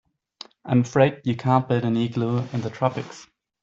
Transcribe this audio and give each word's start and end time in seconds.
I'm 0.65 0.81
afraid 0.81 1.21
you 1.25 1.35
can't 1.35 1.67
build 1.67 1.83
an 1.85 1.95
igloo 1.95 2.39
in 2.53 2.61
the 2.61 2.71
tropics. 2.71 3.27